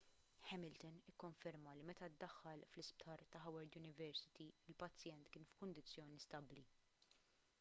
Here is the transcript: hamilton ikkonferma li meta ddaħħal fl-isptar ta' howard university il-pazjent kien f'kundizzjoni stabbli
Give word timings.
hamilton 0.51 0.95
ikkonferma 1.11 1.73
li 1.79 1.83
meta 1.89 2.07
ddaħħal 2.13 2.63
fl-isptar 2.69 3.23
ta' 3.35 3.43
howard 3.43 3.77
university 3.81 4.47
il-pazjent 4.73 5.33
kien 5.35 5.49
f'kundizzjoni 5.51 6.23
stabbli 6.27 6.65